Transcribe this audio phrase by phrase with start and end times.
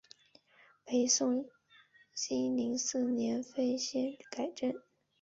[0.83, 1.45] 北宋
[2.15, 4.73] 熙宁四年废县改镇。